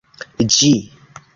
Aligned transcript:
ĝi 0.55 0.71